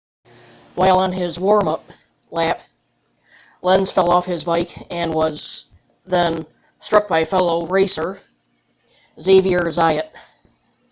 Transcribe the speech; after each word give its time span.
while 0.73 0.97
on 0.97 1.11
his 1.11 1.39
warm-up 1.39 1.83
lap 2.31 2.59
lenz 3.61 3.91
fell 3.91 4.09
off 4.09 4.25
his 4.25 4.45
bike 4.45 4.75
and 4.91 5.13
was 5.13 5.65
then 6.07 6.47
struck 6.79 7.07
by 7.07 7.23
fellow 7.23 7.67
racer 7.67 8.19
xavier 9.19 9.69
zayat 9.71 10.11